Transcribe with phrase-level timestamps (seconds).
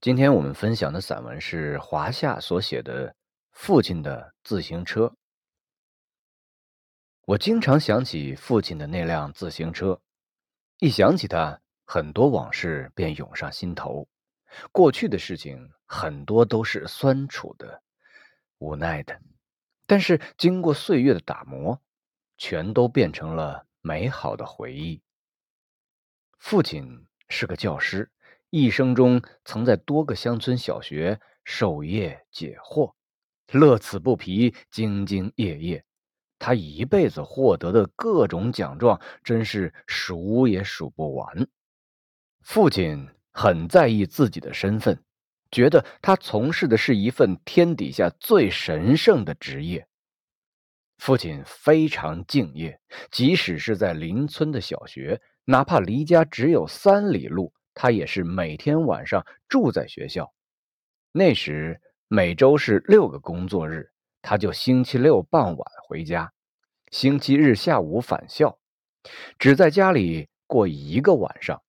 [0.00, 3.10] 今天我们分享的散文是华夏所写的
[3.50, 5.06] 《父亲的自行车》。
[7.26, 10.00] 我经常想起父亲的那辆自行车，
[10.78, 14.08] 一想起他，很多往事便涌上心头。
[14.70, 17.82] 过去的事情很多都是酸楚的、
[18.58, 19.20] 无奈的，
[19.84, 21.82] 但是经过岁月的打磨，
[22.36, 25.02] 全都变成了美好的回忆。
[26.38, 28.08] 父亲是个教师。
[28.50, 32.94] 一生中曾在多个乡村小学授业解惑，
[33.52, 35.84] 乐此不疲，兢兢业业。
[36.38, 41.48] 他一辈子获得的各种奖状，真是数也数不完。
[42.40, 45.02] 父亲很在意自己的身份，
[45.50, 49.86] 觉得他从事的是一份天底下最神圣的职业。
[50.96, 52.80] 父亲非常敬业，
[53.10, 57.52] 即使是在邻村的小学，哪怕离家只有三里路。
[57.80, 60.34] 他也是每天晚上住在学校。
[61.12, 66.32] 那时每周是六个工作日，他就星期六傍晚回家，
[66.90, 68.58] 星期日下午返校，
[69.38, 71.62] 只在家里过一个晚上。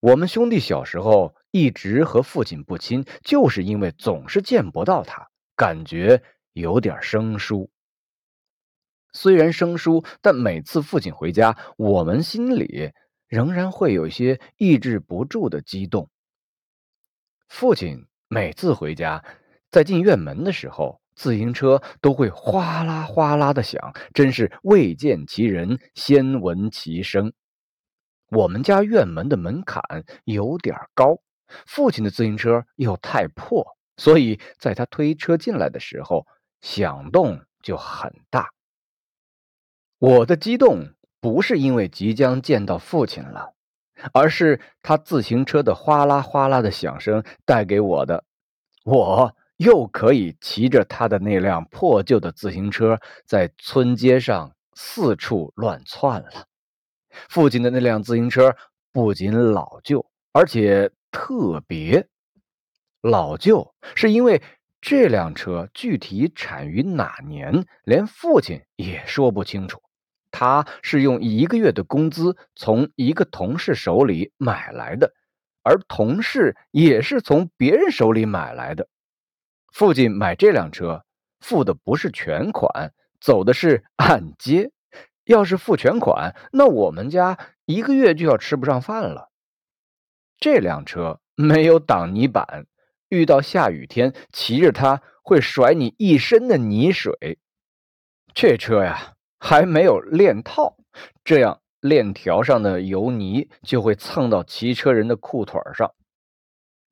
[0.00, 6.22] 我们兄弟小时候一直和父亲不亲，就是因为总是见不到他，感觉
[6.54, 7.70] 有点生疏。
[9.12, 12.94] 虽然生疏，但每次父亲回家，我们心里。
[13.28, 16.10] 仍然会有些抑制不住的激动。
[17.48, 19.24] 父亲每次回家，
[19.70, 27.32] 在进院门的时候，自行车都会哗啦哗啦的响，真是未见其人，先闻其声。
[28.30, 29.82] 我们家院门的门槛
[30.24, 31.18] 有点高，
[31.66, 36.26] 父亲的自行车又太破，所以在他推车进来的时候，
[36.60, 38.50] 响动就很大。
[39.98, 40.94] 我的激动。
[41.24, 43.54] 不是因为即将见到父亲了，
[44.12, 48.22] 而是他自行车的哗啦哗啦的响声带给我的。
[48.84, 56.44] 我又可以骑着他的那辆破旧的自行车在村街上四处乱窜了。
[57.30, 58.54] 父亲的那辆自行车
[58.92, 62.06] 不仅老旧，而且特别
[63.00, 64.42] 老旧，是因为
[64.82, 69.80] 这辆车具体产于哪年，连父亲也说不清楚。
[70.36, 75.14] 他是用一个月的工资从一个同事手里买来的，
[75.62, 78.88] 而同事也是从别人手里买来的。
[79.72, 81.04] 父亲买这辆车
[81.38, 84.72] 付的不是全款，走的是按揭。
[85.24, 89.30] 要是付全款，那我们家一个月就要吃不上饭了。
[90.38, 92.66] 这辆车没有挡泥板，
[93.08, 97.38] 遇到下雨天骑着它会甩你一身的泥水。
[98.34, 99.13] 这车呀。
[99.46, 100.74] 还没有链套，
[101.22, 105.92] 这样链条上的油泥就会蹭到骑车人的裤腿上。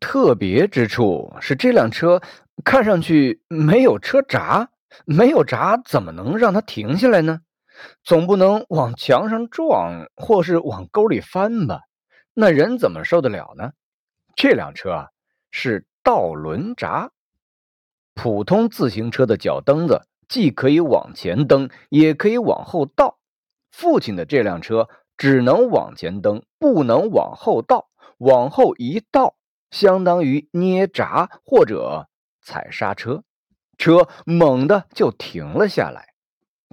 [0.00, 2.22] 特别之处是，这辆车
[2.64, 4.70] 看上去没有车闸，
[5.04, 7.40] 没有闸怎么能让它停下来呢？
[8.02, 11.82] 总不能往墙上撞，或是往沟里翻吧？
[12.32, 13.72] 那人怎么受得了呢？
[14.34, 15.08] 这辆车啊，
[15.50, 17.10] 是倒轮闸，
[18.14, 20.00] 普通自行车的脚蹬子。
[20.28, 23.18] 既可以往前蹬，也可以往后倒。
[23.70, 27.88] 父亲的这辆车只能往前蹬，不能往后倒。
[28.18, 29.36] 往后一倒，
[29.70, 32.08] 相当于捏闸或者
[32.42, 33.22] 踩刹车，
[33.76, 36.14] 车猛地就停了下来。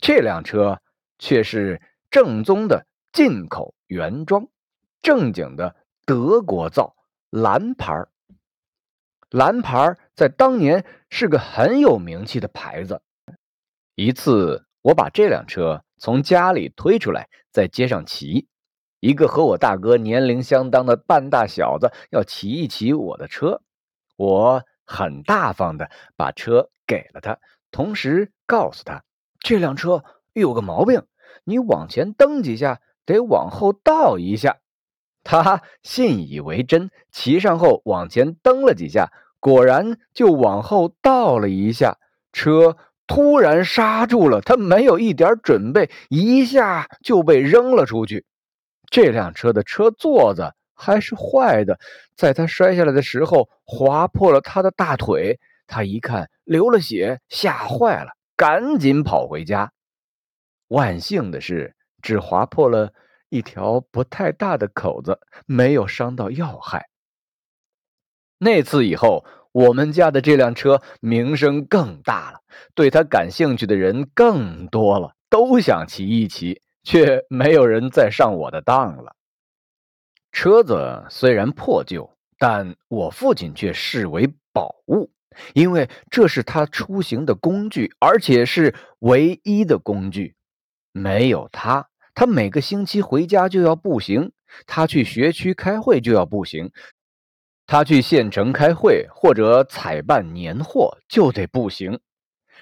[0.00, 0.80] 这辆车
[1.18, 4.48] 却是正宗的进口原装，
[5.02, 5.76] 正经的
[6.06, 6.96] 德国造
[7.28, 8.06] 蓝牌
[9.28, 13.02] 蓝牌在当年是个很有名气的牌子。
[13.96, 18.48] 一次，我把这辆车从家里推出来，在街上骑。
[18.98, 23.62] 一个和我大哥年龄相当的半大小子要骑一骑我的车，
[24.16, 27.38] 我很大方的把车给了他，
[27.70, 29.04] 同时告诉他，
[29.38, 31.04] 这辆车有个毛病，
[31.44, 34.56] 你往前蹬几下，得往后倒一下。
[35.22, 41.98] 他信以为真，骑上后往前蹬了几下，果然就往后倒了一下，
[42.32, 42.76] 车。
[43.06, 48.24] 突然刹住了，他没有一点准备，一下就被扔了出去。
[48.90, 51.78] 这辆车的车座子还是坏的，
[52.16, 55.38] 在他摔下来的时候划破了他的大腿。
[55.66, 59.72] 他一看流了血，吓坏了，赶紧跑回家。
[60.68, 62.92] 万幸的是，只划破了
[63.28, 66.88] 一条不太大的口子，没有伤到要害。
[68.38, 69.26] 那次以后。
[69.54, 72.40] 我们家的这辆车名声更大了，
[72.74, 79.14] 对他感兴趣的人更多了，都想骑一骑，却没有人再上我的当了。
[80.32, 85.12] 车子虽然破旧，但我父亲却视为宝物，
[85.52, 90.34] 因为这是他出行的工具，而且是唯一的工具。
[90.90, 94.32] 没有它，他每个星期回家就要步行，
[94.66, 96.72] 他去学区开会就要步行，
[97.66, 102.00] 他去县城开会或者采办年货就得步行。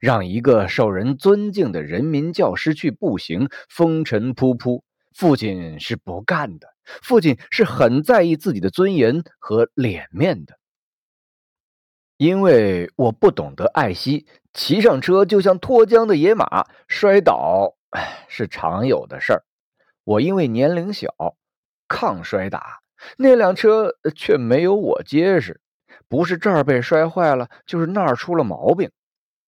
[0.00, 4.82] 让一个受人尊敬的人民教师去步行，风尘仆仆，
[5.14, 6.68] 父亲是不干的。
[6.84, 10.58] 父亲是很在意自己的尊严和脸面的。
[12.18, 17.76] 因为我不懂得爱惜，骑上车就像脱缰的野马，摔倒。
[18.28, 19.44] 是常有的事儿。
[20.04, 21.08] 我因为年龄小，
[21.88, 22.80] 抗摔打，
[23.16, 25.60] 那辆车却没有我结实。
[26.08, 28.90] 不是这儿被摔坏了，就是那儿出了毛病。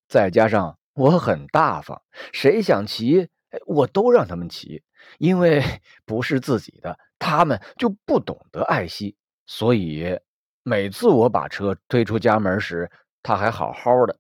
[0.09, 2.03] 再加上我很大方，
[2.33, 3.29] 谁想骑，
[3.67, 4.83] 我都让他们骑，
[5.19, 5.63] 因为
[6.05, 9.17] 不是自己的，他们就不懂得爱惜。
[9.47, 10.19] 所以
[10.65, 12.91] 每次我把车推出家门时，
[13.23, 14.17] 他还好好的；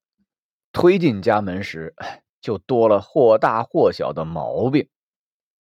[0.72, 1.92] 推进家门时，
[2.40, 4.88] 就多了或大或小的毛病，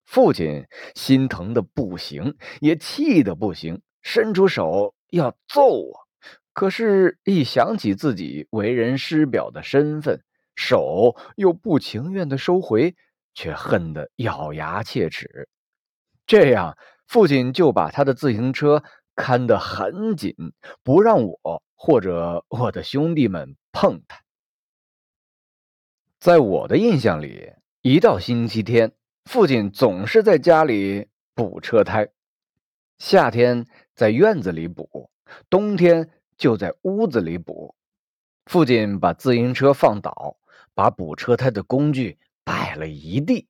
[0.09, 6.09] 父亲心疼的不行，也气得不行，伸出手要揍我。
[6.55, 10.25] 可是，一想起自己为人师表的身份，
[10.57, 12.97] 手又不情愿的收回，
[13.35, 15.47] 却恨得咬牙切齿。
[16.27, 18.83] 这样，父亲就把他的自行车
[19.15, 20.35] 看得很紧，
[20.83, 24.23] 不让我或者我的兄弟们碰它。
[26.19, 27.53] 在我的印象里，
[27.83, 28.93] 一到星期天，
[29.29, 32.09] 父亲总是在家里补车胎。
[32.97, 35.11] 夏天在院子里补，
[35.51, 36.09] 冬天
[36.39, 37.75] 就在屋子里补。
[38.47, 40.39] 父亲把自行车放倒，
[40.73, 43.47] 把补车胎的工具摆了一地。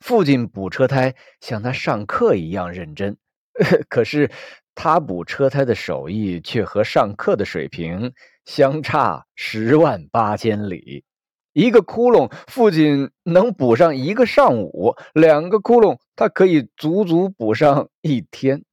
[0.00, 3.16] 父亲补车胎像他上课一样认真，
[3.88, 4.28] 可是
[4.74, 8.12] 他补车胎的手艺却和上课的水平
[8.44, 11.04] 相差十万八千里。
[11.52, 18.64] 一个窟窿，父亲能补上一个上午；两个窟窿，他可以足足补上一天。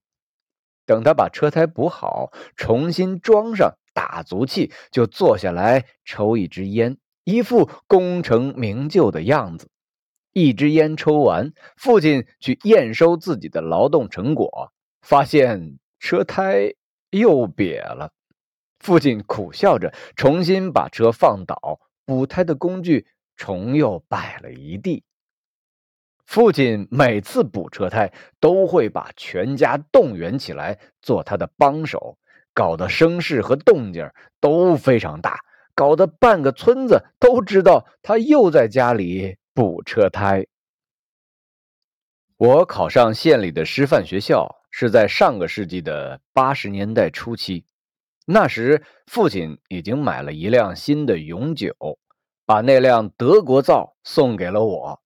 [0.86, 9.70] 等他把车胎补好，重新装上，打足气，就坐下来抽一支烟，一副功成名就的样子。
[10.31, 14.72] 一支烟抽完，父亲去验收自己的劳动成果，
[15.02, 16.74] 发现车胎
[17.12, 18.12] 又瘪了。
[18.80, 21.80] 父亲苦笑着，重新把车放倒。
[22.10, 25.04] 补胎的工具重又摆了一地。
[26.26, 32.18] 父亲每次补车胎，都会把全家动员起来做他的帮手，
[32.52, 34.10] 搞得声势和动静
[34.40, 35.40] 都非常大，
[35.76, 40.48] 搞得半个村子都知道他又在家里补车胎。
[42.38, 47.66] 我考上县里的师范学校是在上个世纪的八十年代初期。
[48.31, 51.74] 那时，父亲已经买了一辆新的永久，
[52.46, 55.02] 把那辆德国造送给了我。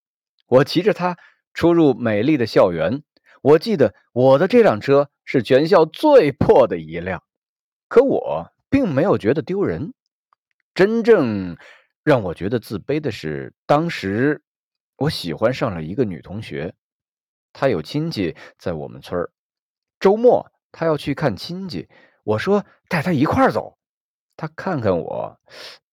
[0.45, 1.17] 我骑着它
[1.53, 3.01] 出入美丽的校园。
[3.41, 7.23] 我记得我的这辆车是全校最破的一辆，
[7.87, 9.93] 可我并没有觉得丢人。
[10.73, 11.55] 真正
[12.03, 14.43] 让我觉得自卑的是，当时
[14.97, 16.73] 我喜欢上了一个女同学，
[17.53, 19.31] 她有亲戚在我们村儿，
[19.97, 21.87] 周末她要去看亲戚。
[22.23, 23.77] 我说：“带他一块儿走。”
[24.35, 25.39] 他看看我，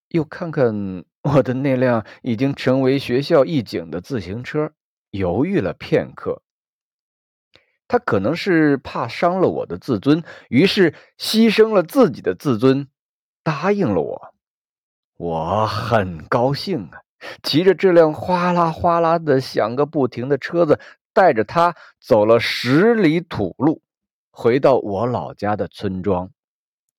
[0.08, 4.72] 又看看 我的那辆已经成为学校一景的自行车，
[5.10, 6.42] 犹豫了片刻。
[7.86, 12.88] 他可能是怕伤了我的自尊，于是牺牲了自己的自尊，
[13.42, 14.34] 答应了我。
[15.16, 17.02] 我很高兴啊，
[17.42, 20.78] 骑着这辆哗啦哗啦的响个不停的车子，
[21.12, 23.82] 带着他走了十里土路。
[24.30, 26.30] 回到我老家的村庄，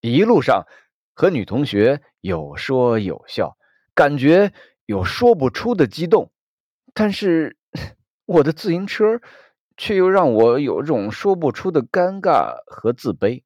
[0.01, 0.65] 一路上
[1.13, 3.57] 和女同学有说有笑，
[3.95, 4.53] 感觉
[4.85, 6.31] 有说不出的激动。
[6.93, 7.57] 但是
[8.25, 9.21] 我的自行车
[9.77, 13.43] 却又让我有种说不出的尴尬和自卑。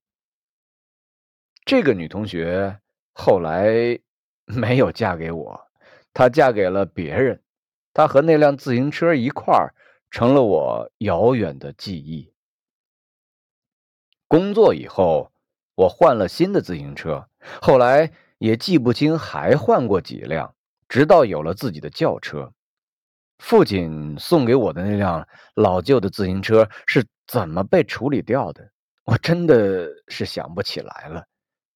[1.63, 2.79] 这个女同学
[3.13, 3.99] 后来
[4.45, 5.67] 没有嫁给我，
[6.13, 7.41] 她嫁给了别人。
[7.93, 9.73] 她和那辆自行车一块儿
[10.11, 12.34] 成了我遥远的记忆。
[14.27, 15.31] 工作以后，
[15.75, 17.27] 我换了新的自行车，
[17.61, 20.55] 后来也记不清还换过几辆，
[20.87, 22.51] 直到有了自己的轿车。
[23.39, 28.71] 父亲送给我的那辆老旧的自行车是怎么被处理掉的？
[29.03, 31.25] 我真的是想不起来了。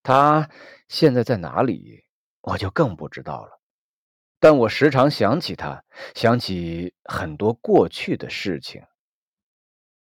[0.01, 0.50] 他
[0.88, 2.03] 现在在哪里，
[2.41, 3.60] 我就更不知道了。
[4.39, 5.84] 但我时常想起他，
[6.15, 8.82] 想起很多过去的事情。